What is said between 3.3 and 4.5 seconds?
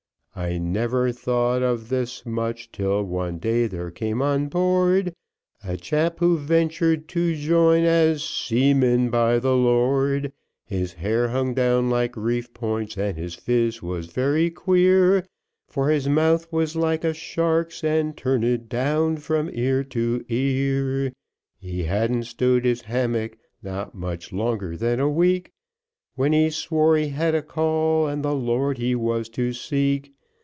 day there came on